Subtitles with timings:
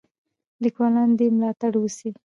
[0.63, 2.09] لیکوالان دې ملاتړ وسي.